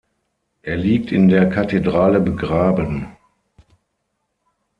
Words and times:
Er 0.63 0.77
liegt 0.77 1.11
in 1.11 1.27
der 1.27 1.47
Kathedrale 1.47 2.19
begraben. 2.21 3.15